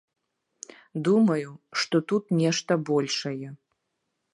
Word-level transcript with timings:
Думаю, 1.09 1.49
што 1.83 1.95
тут 2.13 2.23
нешта 2.43 2.83
большае. 2.95 3.47